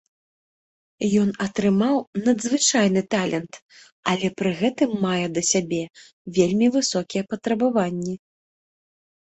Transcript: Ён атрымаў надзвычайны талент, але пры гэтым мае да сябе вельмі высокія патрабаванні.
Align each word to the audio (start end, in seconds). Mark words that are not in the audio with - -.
Ён 1.23 1.27
атрымаў 1.45 1.95
надзвычайны 2.25 3.01
талент, 3.13 3.53
але 4.13 4.27
пры 4.41 4.55
гэтым 4.63 4.97
мае 5.05 5.27
да 5.37 5.41
сябе 5.53 5.83
вельмі 6.41 6.67
высокія 6.81 7.23
патрабаванні. 7.31 8.15